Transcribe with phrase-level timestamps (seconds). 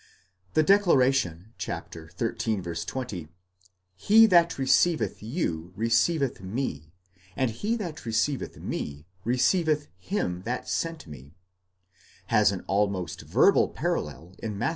[0.55, 2.07] The declaration xiii.
[2.15, 3.27] 20,
[3.95, 6.91] He that receiveth you receiveth me,
[7.35, 11.35] and he that receiveth me receiveth him that sent me,
[12.25, 14.69] has an almost verbal parallel in Matt.